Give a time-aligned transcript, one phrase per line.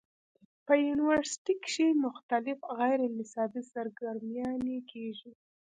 [0.65, 5.31] پۀ يونيورسټۍ کښې مختلف غېر نصابي سرګرميانې کيږي